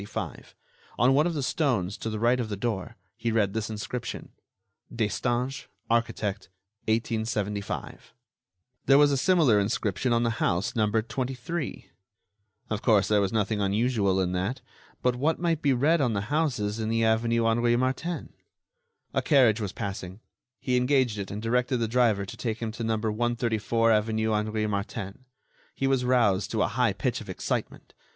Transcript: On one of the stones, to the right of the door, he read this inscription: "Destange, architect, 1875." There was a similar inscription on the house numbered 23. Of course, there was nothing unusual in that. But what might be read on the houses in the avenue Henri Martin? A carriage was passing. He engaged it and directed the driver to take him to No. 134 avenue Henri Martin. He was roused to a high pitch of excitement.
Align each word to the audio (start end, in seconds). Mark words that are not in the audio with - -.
On 0.97 1.13
one 1.13 1.27
of 1.27 1.35
the 1.35 1.43
stones, 1.43 1.95
to 1.99 2.09
the 2.09 2.17
right 2.17 2.39
of 2.39 2.49
the 2.49 2.57
door, 2.57 2.95
he 3.17 3.31
read 3.31 3.53
this 3.53 3.69
inscription: 3.69 4.29
"Destange, 4.91 5.67
architect, 5.91 6.49
1875." 6.87 8.11
There 8.87 8.97
was 8.97 9.11
a 9.11 9.15
similar 9.15 9.59
inscription 9.59 10.11
on 10.11 10.23
the 10.23 10.39
house 10.43 10.75
numbered 10.75 11.07
23. 11.07 11.85
Of 12.71 12.81
course, 12.81 13.09
there 13.09 13.21
was 13.21 13.31
nothing 13.31 13.61
unusual 13.61 14.19
in 14.19 14.31
that. 14.31 14.61
But 15.03 15.17
what 15.17 15.37
might 15.37 15.61
be 15.61 15.71
read 15.71 16.01
on 16.01 16.13
the 16.13 16.33
houses 16.33 16.79
in 16.79 16.89
the 16.89 17.03
avenue 17.05 17.45
Henri 17.45 17.75
Martin? 17.75 18.33
A 19.13 19.21
carriage 19.21 19.61
was 19.61 19.71
passing. 19.71 20.19
He 20.59 20.77
engaged 20.77 21.19
it 21.19 21.29
and 21.29 21.39
directed 21.43 21.77
the 21.77 21.87
driver 21.87 22.25
to 22.25 22.35
take 22.37 22.57
him 22.57 22.71
to 22.71 22.83
No. 22.83 22.97
134 22.97 23.91
avenue 23.91 24.31
Henri 24.33 24.65
Martin. 24.65 25.25
He 25.75 25.85
was 25.85 26.03
roused 26.03 26.49
to 26.49 26.63
a 26.63 26.67
high 26.69 26.93
pitch 26.93 27.21
of 27.21 27.29
excitement. 27.29 27.93